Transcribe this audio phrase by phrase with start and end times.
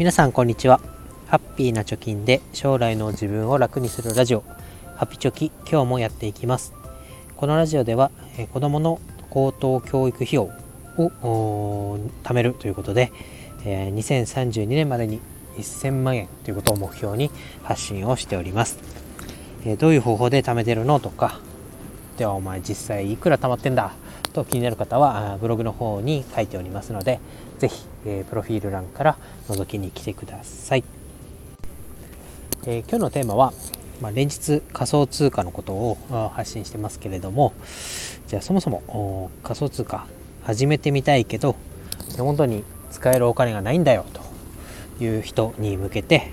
[0.00, 0.80] 皆さんこんにちは。
[1.26, 4.42] ハッピーな貯金で将来の自分を楽にするラジオ。
[4.96, 6.72] ハピチョキ今日もやっていきます。
[7.36, 10.44] このラジオでは、え子供の高等教育費用
[11.22, 13.12] を貯めるということで、
[13.62, 15.20] 2032年までに
[15.58, 17.30] 1000万円ということを目標に
[17.62, 18.78] 発信をしております、
[19.78, 21.40] どういう方法で貯めてるのとか
[22.16, 23.92] ではお前実際いくら貯まってんだ
[24.32, 27.20] と気になる方はブログの方に書いておりますので
[27.58, 29.16] 是非、えー、プロフィール欄から
[29.48, 30.84] 覗きに来てください、
[32.66, 33.52] えー、今日のテーマは、
[34.00, 35.98] まあ、連日仮想通貨のことを
[36.34, 37.52] 発信してますけれども
[38.26, 40.06] じゃあそもそも仮想通貨
[40.44, 41.56] 始めてみたいけど
[42.16, 44.04] 手元に使えるお金がないんだよ
[44.98, 46.30] という人に向けて、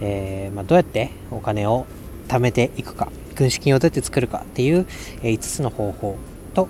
[0.00, 1.86] えー、まあ、どうやってお金を
[2.28, 4.86] 貯めていくか軍資金をどうやって作るかっていう、
[5.22, 6.16] え5つの方法
[6.54, 6.68] と、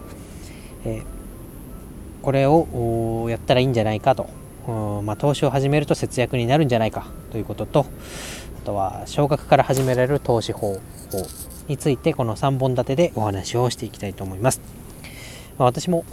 [0.85, 1.03] え
[2.23, 4.31] これをやったらいいんじゃないかと、
[5.03, 7.87] まあ、投資を始めると節約になるんじゃないかということと
[8.63, 10.81] あとは少額から始められる投資方法
[11.69, 14.61] についてこの3本立てでお話をしていきたいと思います。
[15.59, 16.05] まあ、私も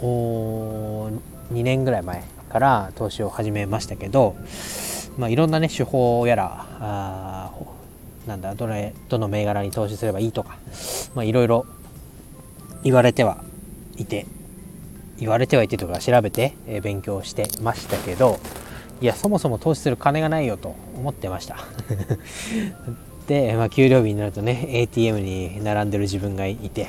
[1.52, 4.36] 2年ぐらい前から投資を始めましたけど、
[5.16, 7.50] まあ、いろんなね手法やら
[8.26, 10.58] なんだどれどの銘柄に投資すればいいとか、
[11.14, 11.66] まあ、いろいろ
[12.82, 13.42] 言われては
[13.96, 14.26] いて
[15.20, 18.40] 言われてはいてとか調べて、え勉強してましたけど
[19.00, 21.58] いやそもそも投資する金がないよと思ってました。
[23.28, 26.88] で、まあ、給料日になるとね ATM に並んでる自分がいて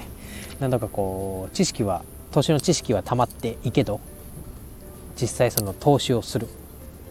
[0.60, 4.00] なんだかこう知識は投資の知識はたまっていいけど
[5.20, 6.48] 実際その投資をする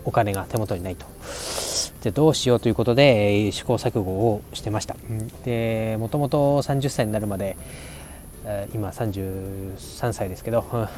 [0.05, 1.07] お金が手元にないと。
[2.03, 4.97] でどうしようということで試行錯誤をしてました。
[5.45, 7.57] でもともと30歳になるまで
[8.75, 10.89] 今33歳ですけど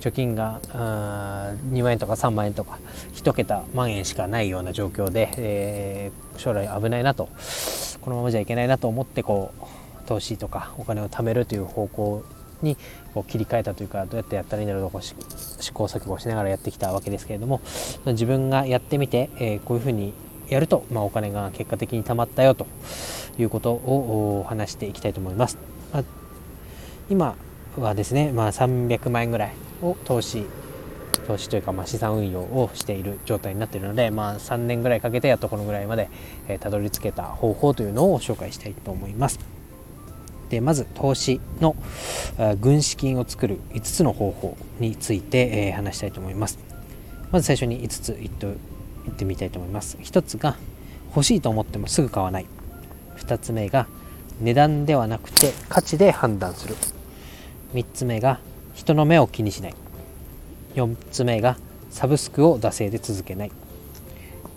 [0.00, 2.78] 貯金が2万円とか3万円とか
[3.14, 7.28] 1桁万円しかないような状況で、将来危ないなと
[8.00, 12.24] このままじゃいけないなと思ってこう投資とかお金を貯めるという方向
[12.62, 12.76] に
[13.14, 15.14] こう切り替えたというかどうやってやったらいいんだろうと試
[15.72, 17.60] 行錯誤しながらやってきたわけですけれども
[18.06, 20.12] 自分がやってみて、こういうふうに
[20.48, 22.66] やると、まあ、お金が結果的に貯まったよと
[23.38, 25.58] いうことを話していきたいと思います。
[27.10, 27.36] 今
[27.76, 30.46] はですね、まあ、300万円ぐらいを投資
[31.26, 36.08] 投資というかまあ資産運用をしている状態になっているので、まあ、3年ぐらいかけてやっとこのぐらいまで
[36.60, 39.38] たど、り着けた方法というのを紹介したいと思います。
[40.48, 41.76] でまず投資の
[42.60, 46.58] 軍資金を作る5つの方法について、えー、話したいと思います。
[47.30, 48.46] まず最初に5つ言って
[49.04, 49.98] 言ってみたいと思います。
[49.98, 50.56] 1つが
[51.14, 52.46] 欲しいと思ってもすぐ買わない。
[53.18, 53.86] 2つ目が
[54.40, 56.74] 値段ではなくて価値で判断する。
[57.74, 58.40] 3つ目が
[58.74, 59.74] 人の目を気にしない。
[60.74, 61.56] 4つ目が
[61.90, 63.52] サブスクを惰性で続けない。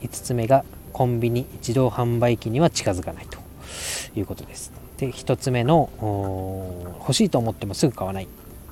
[0.02, 3.44] 5つ目がコンビニ自動販売機には近づかないと。
[4.16, 4.72] いうことです。
[4.98, 5.90] で1つ目の
[7.00, 8.26] 欲しいと思ってもすぐ買わない。
[8.26, 8.28] っ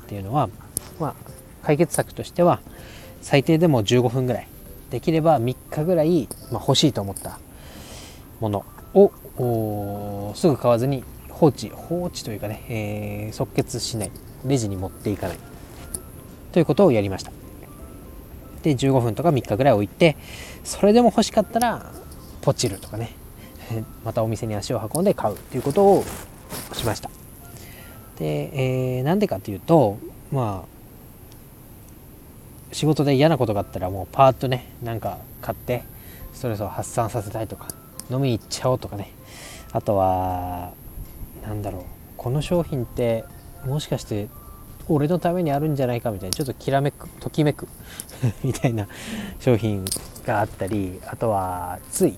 [0.07, 0.49] ていうのは、
[0.99, 1.15] まあ、
[1.63, 2.59] 解決策としては
[3.21, 4.47] 最低でも15分ぐらい。
[4.89, 7.39] できれば3日ぐらい、まあ、欲しいと思った
[8.41, 14.11] ものをすぐ買わずに放置放置というかね、えー、即決しない。
[14.45, 15.37] レジに持っていかない
[16.51, 17.31] ということをやりました。
[18.63, 20.17] で15分とか3日ぐらい置いて
[20.63, 21.91] それでも欲しかったら
[22.41, 23.15] ポチるとかね。
[24.03, 26.03] またお店に足を運んで買うということを
[26.73, 27.09] しました。
[28.19, 29.97] で、えー、なんでかというと
[30.31, 30.71] まあ
[32.73, 35.83] 仕事で嫌なことがあったらもうパーッとねなんか買って
[36.33, 37.67] ストレスを発散させたいとか
[38.09, 39.11] 飲みに行っちゃおうとかね。
[39.73, 40.73] あとは
[41.43, 41.81] 何だろう。
[42.17, 43.23] この商品って
[43.65, 44.27] もしかして
[44.87, 47.67] 俺のためにあるんじゃないかみたいなちょっときらめくときめく
[48.43, 48.87] みたいな
[49.39, 49.85] 商品
[50.25, 52.17] があったりあとはつい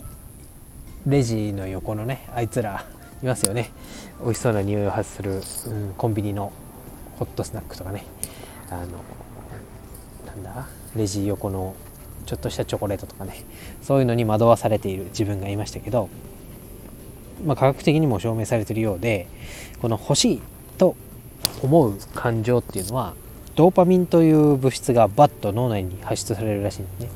[1.06, 2.86] レジの横のねあいつら
[3.22, 3.72] いますよね。
[4.22, 6.52] 美味しそうな匂いを発する、うん、コンビニの
[7.18, 8.04] ホットスナックとかね。
[8.70, 8.88] あの
[10.28, 11.76] なんだレジ横の
[12.26, 13.44] ちょっとしたチョコレートとかね。
[13.82, 16.10] そういうのに惑わされている自分がいましたけど、
[17.46, 19.28] まあ、科学的にも証明されているようで
[19.82, 20.42] この欲しい
[20.78, 20.96] と
[21.64, 23.16] 思う感情っていうのは
[23.56, 27.10] ドーパミンという物質がバッと脳内に発出されるらしいんですね。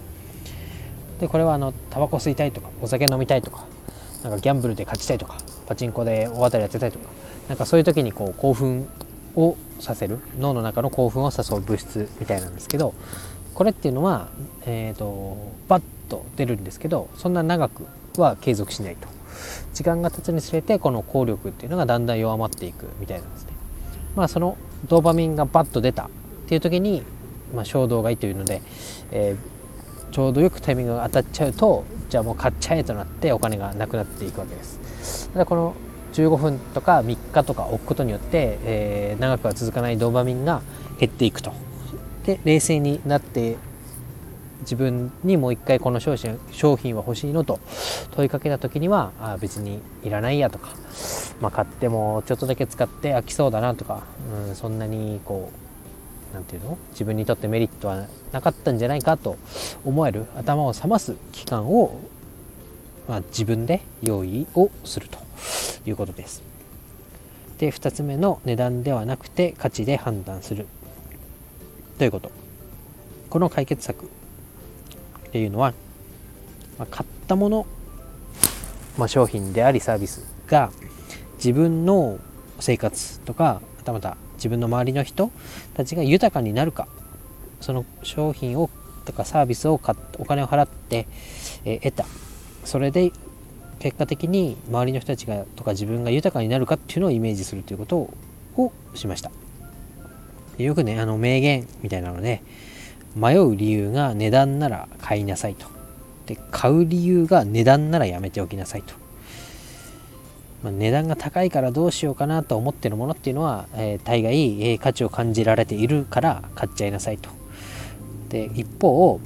[1.19, 3.65] でこれはあのタバコ吸いたいとかお酒飲みたいとか
[4.23, 7.05] なんかギャンブルで勝ちたいとかパチンコで大当たりやってたいとか
[7.49, 8.87] なんかそういう時にこう興奮
[9.35, 12.93] をさせる脳の中の興奮を誘う物質みたいなんですけど
[13.53, 14.29] これっていうのは、
[14.67, 19.07] えーと、バッと出るんですけどそんな長くは継続しないと。
[19.73, 23.56] 時間が経つにつれてこの効力っていうのがだんだん弱まっていくみたいなんですね。
[24.17, 24.57] まあその
[24.89, 26.09] ドーパミンがバッと出たっ
[26.47, 27.03] ていう時に、
[27.53, 28.63] まあ、衝動買いというので、
[29.11, 29.35] え
[30.11, 35.29] ちょうどよくタイミングが当たっちゃうとじゃあもう買っちゃえとなってお金がなくなっていくわけです。
[35.29, 35.75] ただこの
[36.13, 40.63] 15分とか3日とか置くことによって、えー、長くは続かないドーパミンが
[40.99, 41.53] 減っていくと。
[42.25, 43.57] で冷静になって
[44.67, 47.61] 自分にもう一回この商品商品は欲しいのと
[48.11, 50.71] 問いかけた時にはあ別にいらないやとか、
[51.39, 54.03] まあ、買ってもちょっとだけ使って飽きそうだなとか、
[54.49, 55.51] うん、そんなにこ
[56.33, 56.77] う何て言うの？
[56.91, 59.37] 自分にとってメリットはなかったんじゃないかと
[59.85, 62.01] 思える頭を冷ます期間を、
[63.07, 65.17] まあ、自分で用意をすると
[65.85, 66.43] いうことです。
[67.57, 70.67] で2つ目の値段ではなくて価値で判断する。
[71.97, 72.31] ということ。
[73.29, 74.09] この解決策。
[75.37, 75.71] っていうのは、
[76.79, 77.67] まあ、買ったもの、
[78.97, 80.71] まあ、商品でありサービスが
[81.35, 82.17] 自分の
[82.59, 85.31] 生活とかはたまた自分の周りの人
[85.75, 86.87] たちが豊かになるか
[87.61, 88.71] その商品を
[89.05, 91.07] とかサービスを買っお金を払って、
[91.63, 92.05] え、得た。
[92.65, 93.11] それで
[93.79, 97.97] 結果的に周りの人たちがとか自分が豊かになるかっていうのをイメージするということ
[98.57, 99.31] をしました。
[100.57, 102.41] よくねあの名言みたいなので
[103.17, 105.65] 迷う理由が値段なら買いなさいと。
[106.27, 108.93] で、買う理由が値段ならやめておきなさいと。
[110.63, 117.29] まあ、値段が高いからどうしようかなと思ってるものっていうのは、えー、大概、えー、価値を感じられているから買っちゃいなさいと。
[118.29, 119.19] で、一方、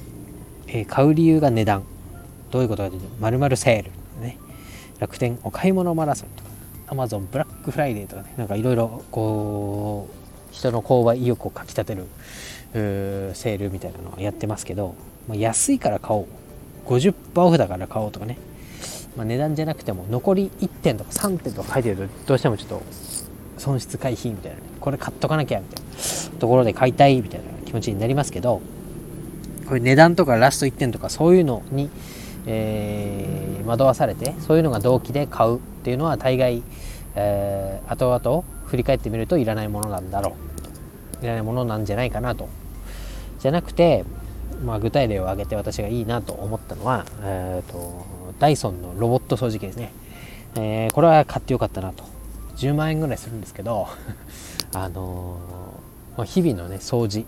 [0.68, 1.84] えー、買う理由が値段。
[2.50, 3.90] どういうことかというと、まるセール、
[4.22, 4.36] ね。
[4.98, 6.50] 楽天お買い物マラソンとか、
[6.88, 10.06] アマゾンブラックフライデーとかね、なんかいろいろこ
[10.50, 12.04] う、人の購買意欲をかきたてる
[12.72, 14.94] セールみたいなのをやってますけど、
[15.28, 16.26] まあ、安いから買おう。
[16.86, 18.38] 50%オフだから買おうとかね、
[19.16, 22.82] まあ、値段じゃなくても残り1点とか3点とか書いてるとどうしてもちょっと
[23.58, 25.92] 損失回避みたいな、ね、これ買っとかなきゃみたいな。
[26.38, 28.60] ところで買いたいみたいな気持ちになりますけど
[29.68, 31.88] これ値段とかラスト1点とかそういうのに、
[32.46, 36.62] えー、惑わされてそういうのが動機で買うっていうのは大概、
[37.14, 40.36] えー、後々振り返ってみるといらないものなんだろ
[41.20, 41.24] う。
[41.24, 42.48] いらないものなんじゃないかなと。
[43.42, 44.04] じゃなくて、
[44.64, 48.06] まあ、具体例を挙げて私がいいなと思ったのは、えーと、
[48.38, 49.92] ダイソンのロボット掃除機ですね、
[50.54, 52.04] えー、これは買ってよかったなと。
[52.56, 53.88] 10万円ぐらいするんですけど
[54.72, 57.24] あのー、日々のね掃除っ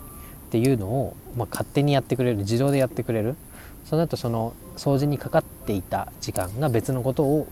[0.51, 3.35] ていうのを、まあ、勝手にやってくれる自動でやってくれる
[3.83, 7.47] その後その掃除にかかっていた時間が別のことを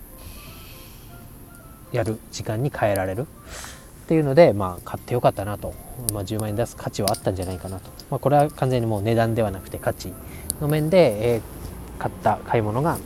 [1.92, 3.28] やる時間に変えられる。
[4.04, 5.74] っていうので、まあ、買ってよかったなと、
[6.12, 10.14] まあ、10万円出す価値はあったんじゃないかなと、まあ、これは完全にもう値段ではなくて価値
[10.60, 11.42] の面で、えー、
[12.00, 12.98] 買った買い物が、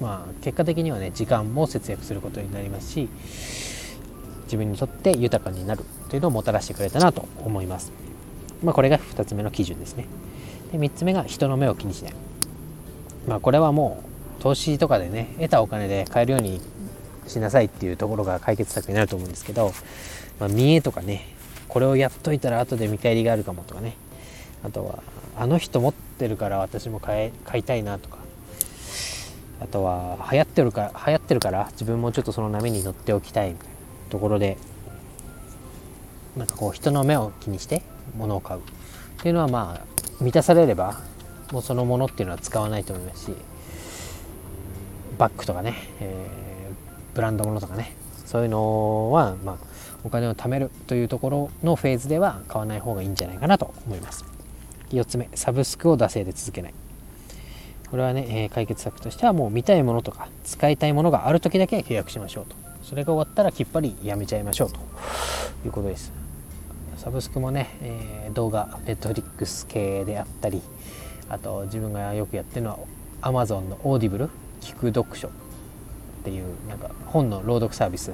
[0.00, 3.08] まあ、結果的にはね時間も節約することになりますし
[4.44, 7.92] 自分にとって豊かになるというのをもたらしてくれたなと思います、
[8.62, 10.06] まあ、これが2つ目の基準ですね。
[10.72, 12.14] で3つ目が人の目を気にしない、
[13.26, 14.02] まあ、これはも
[14.38, 16.60] う投資とかでね得たお金で買えるように
[17.30, 19.72] しなさいっていうところが解決策になると思うんですけど、
[20.38, 21.26] まあ、見栄とかね
[21.68, 23.96] これをやっといたら後で見返りがあるかもとかね
[24.64, 25.02] あとは
[25.36, 28.18] あの人持ってるから私も買買いたいなとか
[29.60, 33.74] あとは流行ってるから流行ってるから自分もちょっとその波に乗っておきたいみたいな
[34.10, 34.58] ところで
[36.36, 37.82] なんかこう人の目を気にして
[38.16, 38.60] 物を買う。
[38.60, 41.00] っていうのはまあ満たされれば
[41.52, 43.34] もうそのものっていうのは使わないと思いますし
[45.18, 46.49] バッグとかね、えー
[47.14, 47.94] ブランド物とかね。
[48.26, 49.56] そういうのは、まあ、
[50.04, 54.24] お金を貯めるというところのフェーズでは買わない方がいいんじゃないかなと思います。
[54.90, 56.74] 4つ目サブスクを惰性で続けない。
[57.90, 62.56] これはね、えー、解決策としてはもう見たいものとか使いたいものがある時だけ契約しましょうと。
[62.84, 64.78] それが終わったらきっぱりやめちゃいましょうと。
[65.64, 66.12] いうことです。
[66.96, 70.60] サブスクもね、えー、動画ネットフリックス系であったり
[71.30, 72.78] あと自分がよくやってるのは
[73.22, 74.28] Amazon の Audible
[74.60, 75.30] 聞く読書。
[76.20, 78.12] っていうなんか本の朗読サービス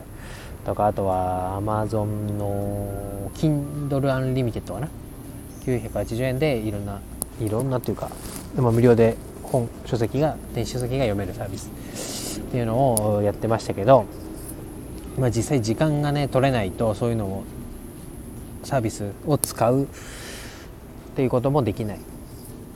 [0.65, 2.07] とかあとは Amazon
[2.39, 3.89] の Kindle
[4.35, 4.89] Unlimited かな。
[5.67, 7.01] 980円でいろんな
[7.41, 8.11] いろんなというか
[8.55, 14.07] でも無料で本書籍が電子書籍が読めるサービスっていうのをやってましたけど、
[15.19, 17.45] まあ、実際時間がね取れないとそういうのを
[18.63, 19.87] サービスを使うっ
[21.17, 22.01] ていうこともできない。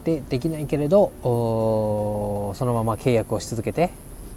[0.04, 3.90] でできないけれどそのまま契約をし続けて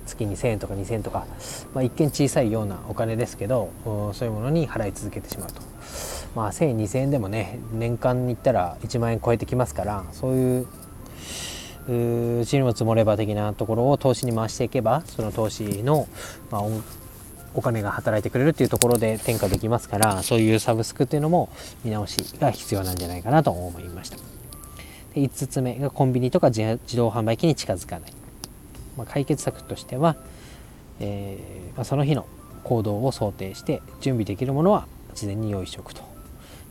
[0.05, 1.25] 月2000円とか2000円とか、
[1.73, 3.71] まあ、一見小さいようなお金ですけど
[4.13, 5.61] そういうものに払い続けてしまうと、
[6.35, 10.67] まあ、1000円2000円でもね年間に行ったら1万円超えてきますからそういう
[12.41, 16.07] うちにも積もれば的なところを投資に回していけばその投資の、
[16.49, 16.61] まあ、
[17.55, 21.49] お金が働いてくれるっていうところで転嫁できますからそういうサブスクっていうのも
[21.83, 24.17] 見直しが必要なんじゃないかなと思いました。
[25.13, 28.13] で5つ目がコンビニとか自動販売機に近づかない、
[28.97, 30.15] まあ、解決策としては、
[30.99, 32.25] えー、まあ、その日の
[32.63, 36.01] 行動を想定して準備できるものは事前に用意しておくと、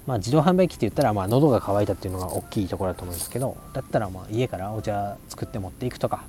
[0.07, 6.25] まあ、自動販売機って言ったらまあ喉が渇いたっていうのが大きいところだと思うんですけどだったらまあ家からお茶作って持っていくとか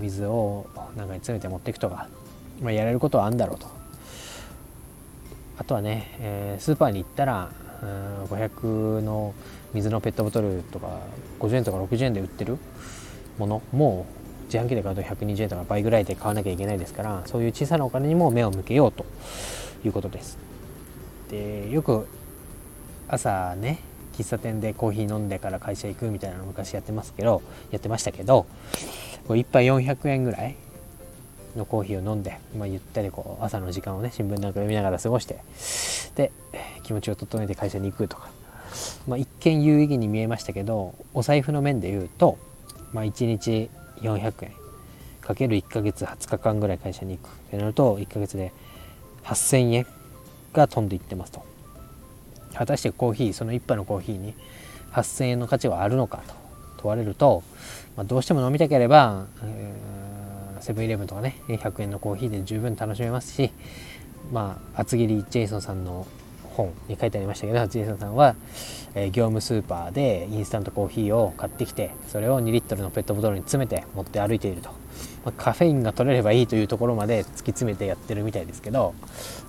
[0.00, 2.08] 水を中に詰めて持っていくとか、
[2.60, 3.66] まあ、やれることはあるんだろうと。
[5.58, 7.50] あとはね、えー、スーパーに行ったら
[8.28, 9.34] 500の
[9.74, 11.00] 水のペットボトルとか
[11.40, 12.58] 50円とか60円で売ってる
[13.38, 14.06] ものも
[14.48, 19.04] 自販機で買うと120円とか倍ぐらいで買わなきゃいけないですからそういう小さなお金にも目を向けようと
[19.84, 20.38] いうことです。
[21.30, 22.06] でよく
[23.08, 23.80] 朝ね
[24.14, 28.46] 喫茶店でコーヒー飲んでから会社行くみたいなの昔やってますけどやってましたけど
[29.28, 30.56] こう1杯400円ぐらい
[31.56, 35.38] のコーヒーを飲んで、まあ、ゆったりこう朝の時間をね新聞なんか読みながら過ごして
[36.16, 36.32] で
[36.82, 38.30] 気持ちを整えて会社に行くとか、
[39.06, 42.38] まあ、一見有意義に見えましたけどお財布の面で言うと、
[42.92, 44.52] まあ、1日400円。
[45.20, 47.30] かける1ヶ月20日間ぐらい会社に行く。
[47.30, 48.52] ってなると1ヶ月で
[49.24, 49.86] 8000円
[50.52, 51.42] が飛んでいってますと。
[52.54, 54.34] 果たしてコーヒーその1杯のコーヒーに
[54.92, 56.38] 8000円の価値はあるのかと。
[56.78, 57.42] 問われると、
[57.96, 59.26] まあ、どうしても飲みたければ
[60.60, 63.50] セブンイレブンとかね100円のコーヒーで十分楽しめますし
[64.32, 66.06] まあ厚切りジェイソンさんの
[66.58, 68.34] 本に書いてありましたけどジェイソンさんは、
[68.94, 74.70] え、業務スーパーでインスタントコーヒーを買ってきてそれを2リットルのペットボトルに詰めて持って歩いていると、
[75.24, 78.94] まあ、カフェインが取れればいいというところまで突き詰めてやってるみたいですけど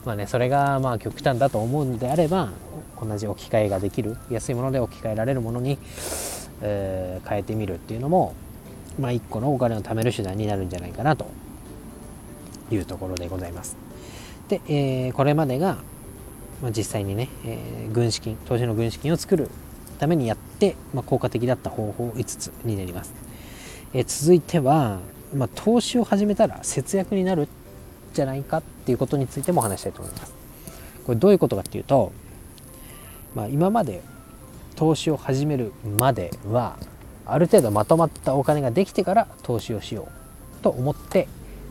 [0.06, 2.52] まあねそれがまあ極端だと思うんであれば
[3.02, 5.80] 同じ置き換えができる安いもので置き換えられるものに、
[6.62, 8.36] えー、変えてみるっていうのも
[9.00, 11.28] まあ一個のお金を貯める手段になるんじゃないかなと
[12.72, 13.78] いうところでございます。
[14.50, 15.78] で、えー、これまでが
[16.62, 19.50] まあ、実際にね、えー、軍資金投資の軍資金を作る
[20.00, 23.14] ためにやって、まあ、効果的だった方法5つになります、
[23.94, 25.00] えー、続いては、
[25.34, 27.48] まあ、投資を始めたら節約になる
[28.14, 30.34] じゃないかっていうことについても話したいと思います。
[31.06, 32.12] これどういうことかっていうと、
[33.36, 34.02] まあ、今まで
[34.76, 36.78] 投資を始めるまでは
[37.26, 40.08] ある程度まとまったお金ができてから投資をしよ
[40.60, 41.28] うと思って、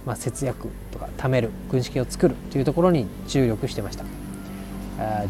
[0.07, 4.05] まあ、節約とか貯める軍資金を作るというところに注力してました。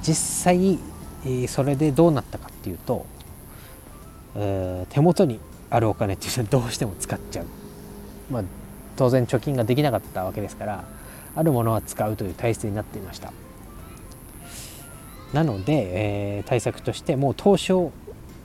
[0.02, 0.78] 実際
[1.48, 3.06] それでどうなったかっていうと
[4.90, 7.46] 手元にあるお金っていうのはどうしても使っちゃう、
[8.30, 8.42] まあ、
[8.96, 10.84] 当然貯金ができなかったわけですから
[11.37, 13.32] あるものは使うという体質になっていました。
[15.32, 17.92] なので、えー、対策としてもう投資を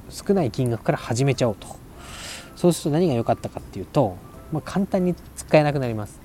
[0.10, 1.68] 少ない金額から始めちゃおうと。
[2.56, 4.16] そうすると何が良かったかっていうと、
[4.52, 6.20] まあ、簡単に使えなくなります。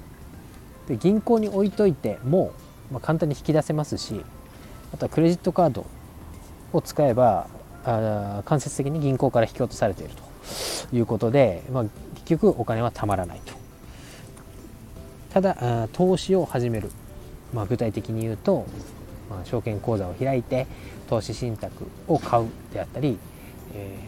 [0.89, 2.53] で銀行に置いといても、
[2.91, 4.25] まあ、簡単に引き出せますし
[4.93, 5.87] あとはクレジットカード
[6.73, 7.49] を使えば
[7.85, 10.15] あ間接的に銀行から引き落とされている
[10.91, 13.53] ということで、まあ、結局お金はたまらないと。
[15.31, 16.91] ただ投資を始める、
[17.53, 18.67] まあ、具体的に言うと、
[19.31, 20.67] まあ、証券口座を開いて
[21.09, 23.19] 投資信託を買うであったり、
[23.75, 23.99] え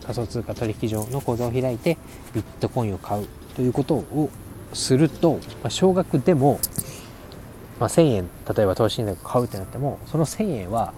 [0.00, 1.98] ー、仮想通貨取引所の口座を開いて
[2.32, 4.30] ビットコインを買うということを
[4.72, 6.60] すると、まあ、少額でも
[7.80, 10.92] まあ、1000円例えば投資信託買うってなってもその1000円は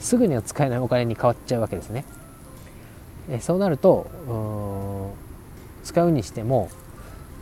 [0.00, 2.04] すぐには使えないお金に変わっちゃうわけですね。
[3.28, 5.14] えそうなると
[5.84, 6.68] 使うにしても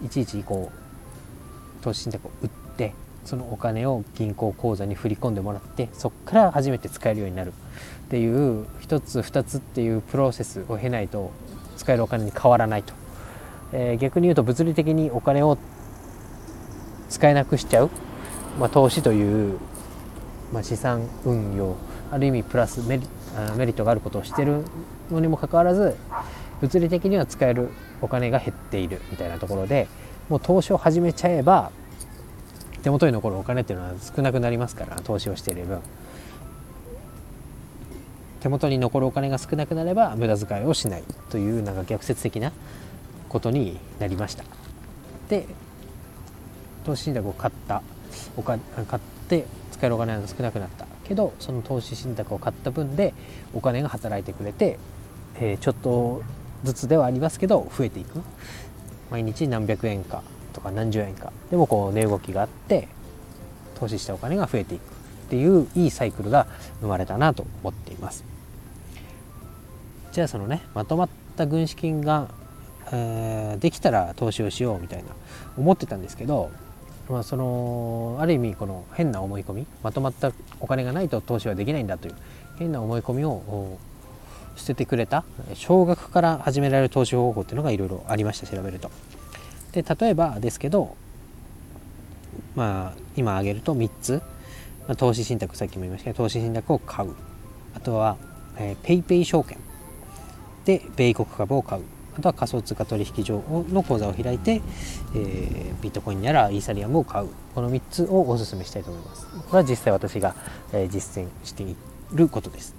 [0.05, 7.53] いちいちこう投資信託を売ってそのお金を銀行口座に振り込んでもらってそこから初めて使えるようになる
[8.07, 11.33] っていう1つ2つっていうプロセスを経ないと
[11.77, 12.95] 使えるお金に変わらないと、
[13.73, 15.59] えー、逆に言うと物理的にお金を
[17.09, 17.91] 使えなくしちゃう
[18.59, 19.59] まあ、投資という、
[20.53, 21.77] まあ、資産運用
[22.11, 23.07] ある意味プラスメリ
[23.57, 24.63] メリットがあることをしている
[25.11, 25.97] のにもかかわらず
[26.61, 27.71] 物理的には使える
[28.01, 29.89] お金が減っているみたいなところで
[30.29, 31.73] もう投資を始めちゃえば
[32.83, 35.81] 手元に残るお金っていうのは少なくなりますから投資をしている分。
[38.41, 42.53] 手元に残るお金が少なくなれば無駄遣いをしないというなんか逆説的な
[43.31, 44.45] ことになりました。
[45.31, 45.47] で
[46.85, 47.83] 投資信託を買った。
[48.37, 53.15] お金買って使えるお金が少なくなったけどその投資信託を買った分で
[53.55, 54.79] お金が働いてくれて、
[55.37, 56.23] えー、ちょっと
[56.63, 58.21] ずつではありますけど増えていく。
[59.11, 61.33] 毎日何百円かとか何十円か。
[61.51, 62.89] でもこう値動きがあって
[63.75, 64.85] 投資したお金が増えていくっ
[65.29, 66.47] ていういいサイクルが
[66.81, 68.25] 生まれたなと思っています。
[70.13, 72.29] じゃあそのねまとまった軍資金が、
[72.93, 75.11] えー、できたら投資をしようみたいな
[75.57, 76.51] 思ってたんですけど
[77.09, 82.15] まあ、そのある意味この変な思い込みまとまったお金がないと投資はできないんだという
[82.59, 83.79] 変な思い込みを
[84.57, 88.91] 捨ててくれた少額から始められる投資方法っていうのがいろいろありました調べると。
[89.73, 90.97] で例えばですけど
[92.55, 94.23] まあ今挙げると3つ、
[94.87, 97.15] まあ、投資信託さっきも言いましたけど投資信託を買う
[97.75, 98.17] あとは、
[98.57, 99.59] えー、ペイペイ証券
[100.65, 101.83] で米国株を買う
[102.17, 103.43] あとは仮想通貨取引所
[103.73, 104.61] の口座を開いて、
[105.15, 107.29] えー、ビットコインやらイーサリアムを買う。
[107.55, 109.27] この3つをお勧めしたいと思います。
[109.27, 110.35] これは実際私が、
[110.73, 111.77] えー、実践してい
[112.13, 112.75] ることです。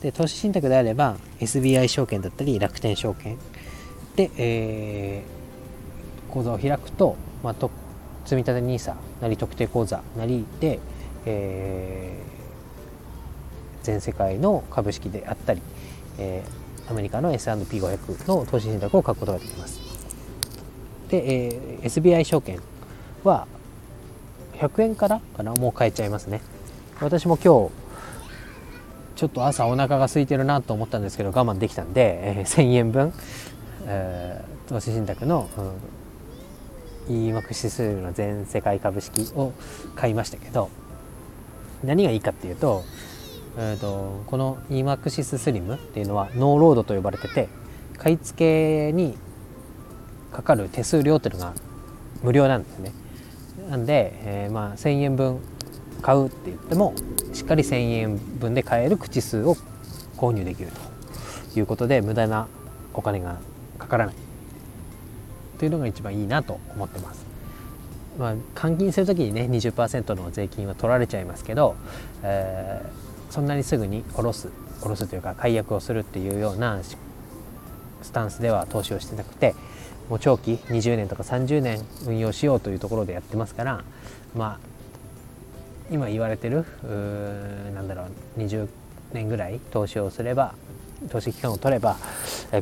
[0.00, 3.36] で投資信託であれば SBI 証券だったり楽天証券。
[4.14, 7.70] で、えー、口座を開くと、まあ、と
[8.24, 10.78] 積立 NISA なり特定口座なりで、
[11.26, 15.62] えー、全世界の株式であったり、
[16.18, 19.80] えー、アメリカの S&P500 の投資信託を買うことができます。
[21.08, 22.60] で、えー、SBI 証券
[23.24, 23.46] は
[24.54, 25.54] 100円からかな？
[25.54, 26.40] もう買えちゃいますね。
[27.00, 27.86] 私も今日
[29.16, 33.12] ちょっと朝お腹が空いてるなと思ったんですけど我慢できたんで、えー、1000円分、
[33.86, 35.48] えー、投資信託の、
[37.08, 39.52] うん、EMAX 指数の全世界株式を
[39.94, 40.70] 買いましたけど
[41.82, 42.84] 何がいいかっていうと,、
[43.58, 47.48] えーと、この EMAX ススリムっていうのはノーロードと呼ばれてて
[47.96, 49.16] 買い付けに
[50.30, 51.54] かかる手数料っていうのが
[52.22, 52.92] 無料なんですね。
[53.70, 55.40] なんで、えー、まあ1000円分
[56.02, 56.94] 買うって言っても
[57.32, 59.56] しっかり1000円分で買える口数を
[60.18, 60.70] 購入できる
[61.54, 62.48] ということで無駄な
[62.92, 63.38] お金が
[63.78, 64.14] かからない
[65.58, 67.24] というのが一番いいなと思ってます。
[68.18, 71.76] まあ、換金する時にね20%の税金は取られちゃいますけど、
[72.22, 74.48] えー、そんなにすぐに下ろす
[74.80, 76.80] 下ろすというか解約をするっていうような
[78.02, 79.54] スタンスでは投資をしてなくて
[80.08, 83.84] もう長期20年とか30年運用しようというところでやってますから
[84.34, 84.76] まあ
[85.90, 86.64] 今言われてる
[87.74, 88.06] なんだろ
[88.36, 88.68] う20
[89.12, 90.54] 年ぐらい投資をすれば
[91.10, 91.96] 投資期間を取れば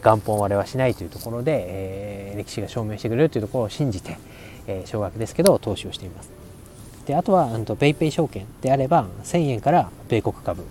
[0.02, 4.18] 元本割れはしないというところで、えー、歴史が証明してくれるというところを信じて、
[4.66, 6.43] えー、少額ですけど投資をしています。
[7.06, 10.62] であとはと PayPay証券であれば1000円から米国株、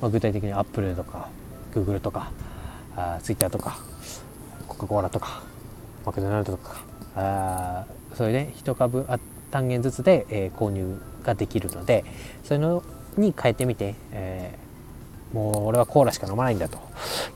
[0.00, 1.28] まあ、具体的にアップルとか
[1.72, 2.30] グーグルとか
[2.96, 3.78] あツイッターとか
[4.66, 5.42] コカ・コーラとか
[6.04, 6.82] マクドナルドとか
[7.16, 9.06] あそれで1株
[9.50, 12.04] 単元ずつで、えー、購入ができるので
[12.44, 12.82] そういうの
[13.16, 16.78] に変えてみて、えー、もう俺はコーラしか飲まないんだと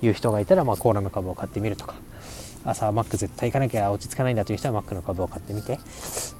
[0.02, 1.94] いう人がいたら、まあ、コーラの株を買ってみるとか。
[2.64, 5.78] 朝マック絶対行かなきゃ落ち着かないんだという人はマックの株を買ってみて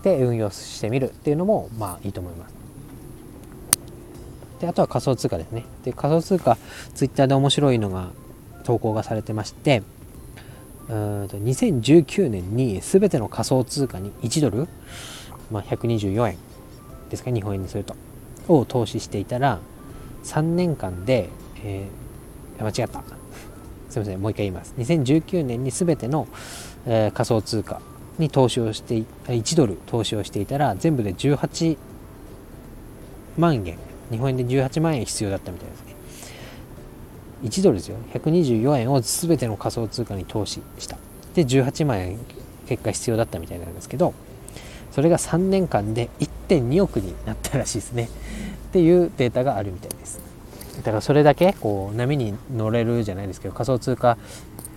[0.03, 2.55] で運用してみるっていうのもまあいいと思います。
[4.61, 5.65] であとは仮想通貨ですね。
[5.85, 6.57] で仮想通貨
[6.95, 8.11] ツイッターで面白いのが
[8.65, 9.83] 投稿がされてまして
[10.89, 14.69] うんと2019年に全ての仮想通貨に1ドル、
[15.51, 16.39] まあ、124円
[17.11, 17.97] ですか日本円にすると
[18.49, 19.61] を投資していたら
[20.25, 21.29] 3年間で、
[21.65, 23.03] えー、間違った
[23.93, 24.75] すいませんもう一回言います。
[24.79, 26.27] 2019年に全ての、
[26.87, 27.83] えー、仮想通貨
[28.19, 31.77] に投資をして1ドル投資をしていたら全部で18
[33.37, 33.79] 万円。
[34.11, 35.95] 日本円で18万円必要だったみたいですね。
[37.45, 40.97] 1ドルですよ124円を全ての仮想通貨に投資した。
[41.35, 42.19] で18万円
[42.67, 44.15] 結果必要だったみたいなんですけど
[44.91, 48.09] それが3年間で1.2億になったらしいですね。
[48.69, 50.22] っていうデータがあるみたいです。
[50.79, 54.17] だからそれだけこう波に乗れるじゃないですけど仮想通貨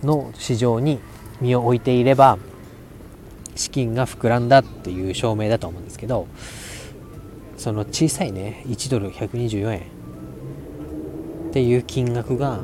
[0.02, 1.00] の市場に
[1.40, 2.38] 身を置いていれば
[3.54, 6.26] 資金が膨らんだっていう証明だと思うんですけど
[7.56, 9.80] その小さいね1ドル124円。
[11.50, 12.60] っていう金額が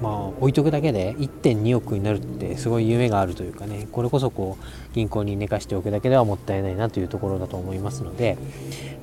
[0.00, 8.36] まあ、置いとくだけで1.2億になるってすごい夢があるというかねこれこそこう銀行に寝かしておくだけではもったいないなというところだと思いますので、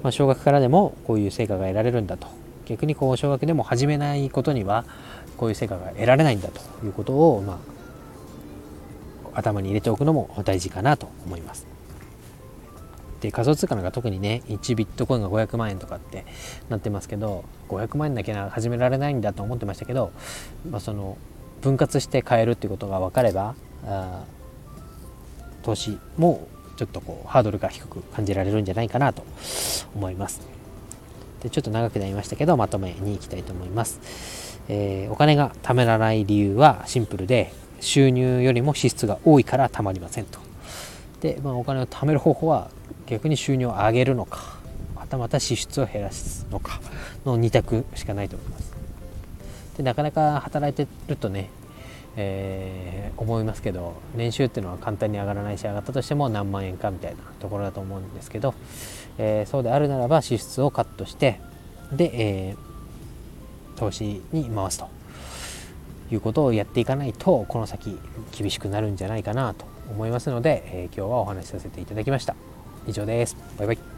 [0.04, 2.43] まあ、少額からでもこういう成果が得られるんだと。
[2.65, 4.86] 逆にこう少額でも始めないことには
[5.38, 7.60] こういう成果が得られないんだということを、ま
[9.34, 11.67] あ、頭に入れておくのも大事かなと思います。
[13.21, 16.26] で仮想通貨なんか特にね1ビットコインが500万円とかって
[16.69, 20.12] なってますけど500万円だけな始められないんだと思ってましたけど、
[20.69, 21.17] まあ、その
[21.62, 24.26] 分割して買えるっていうことが分かればあ
[25.63, 29.23] 投資もちょっとこうハードルが低く感じられるんじゃないかなと
[29.95, 30.53] 思います
[31.44, 40.40] でちょっと長くなりましたけどまとめに行きたいと思います、えー、お金が貯められない理由はシンプルで収入よりも支出が多いからたまりませんと。
[41.20, 42.70] で、まあ、お金を貯める方法は
[43.08, 44.58] 逆に収入を上げるのか
[44.96, 46.80] またまた支出を減らすのか
[47.26, 48.74] の2択しかないと思います。
[49.78, 51.50] でなかなか働いてるとね、
[52.15, 58.54] えー、思いますけど年収っていうのは簡単に上がらないし上がったとしても何万円かみたいなところだと思うんですけど、
[59.17, 61.39] えー、そうであるならば支出をカットして
[61.91, 64.89] で、えー、投資に回すと
[66.12, 67.97] いうことをやっていかないとこの先
[68.32, 72.36] 厳しくなるんじゃないかなと思いますので、えー、今日はお話しさせていただきました。
[72.88, 73.38] 以上です。
[73.58, 73.93] バイバイ。